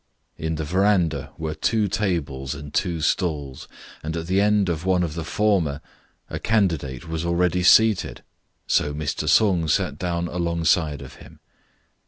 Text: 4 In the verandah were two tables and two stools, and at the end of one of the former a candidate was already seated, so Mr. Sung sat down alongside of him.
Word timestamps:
4 0.37 0.45
In 0.47 0.55
the 0.55 0.63
verandah 0.63 1.29
were 1.37 1.53
two 1.53 1.87
tables 1.87 2.55
and 2.55 2.73
two 2.73 3.01
stools, 3.01 3.67
and 4.01 4.17
at 4.17 4.25
the 4.25 4.41
end 4.41 4.67
of 4.67 4.83
one 4.83 5.03
of 5.03 5.13
the 5.13 5.23
former 5.23 5.79
a 6.27 6.39
candidate 6.39 7.07
was 7.07 7.23
already 7.23 7.61
seated, 7.61 8.23
so 8.65 8.95
Mr. 8.95 9.29
Sung 9.29 9.67
sat 9.67 9.99
down 9.99 10.27
alongside 10.27 11.03
of 11.03 11.17
him. 11.17 11.39